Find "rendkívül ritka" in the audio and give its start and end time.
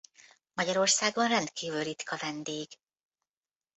1.27-2.17